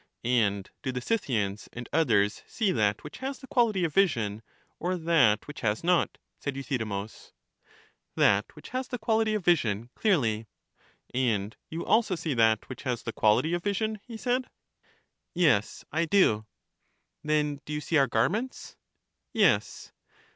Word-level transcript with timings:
And 0.25 0.67
do 0.81 0.91
the 0.91 0.99
Scythians 0.99 1.69
and 1.73 1.87
others 1.93 2.41
see 2.47 2.71
that 2.71 3.03
which 3.03 3.19
has 3.19 3.37
the 3.37 3.45
quality 3.45 3.83
of 3.83 3.93
vision, 3.93 4.41
or 4.79 4.97
that 4.97 5.45
which 5.45 5.61
has 5.61 5.83
not? 5.83 6.17
said 6.39 6.55
Euthydemus. 6.57 7.33
That 8.15 8.47
which 8.55 8.69
has 8.69 8.87
the 8.87 8.97
quality 8.97 9.35
of 9.35 9.45
vision 9.45 9.91
clearly. 9.93 10.47
And 11.13 11.55
you 11.69 11.85
also 11.85 12.15
see 12.15 12.33
that 12.33 12.67
which 12.67 12.81
has 12.81 13.03
the 13.03 13.13
quality 13.13 13.53
of 13.53 13.61
vision? 13.63 13.99
he 14.07 14.17
said. 14.17 14.45
264 15.35 15.37
EUTHYDEMUS 15.37 15.69
Yes, 15.69 15.85
I 15.91 16.05
do. 16.05 16.47
Then 17.23 17.61
do 17.65 17.71
you 17.71 17.79
see 17.79 17.97
our 17.99 18.07
garments? 18.07 18.75
Yes. 19.33 19.91